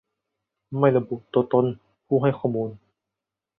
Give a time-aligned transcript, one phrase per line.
[0.79, 1.65] ไม่ระบุตัวตน
[2.05, 2.69] ผู้ให้ข้อมูล